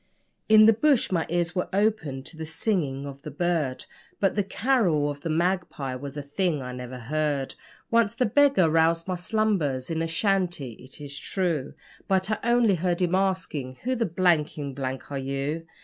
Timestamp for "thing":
6.23-6.59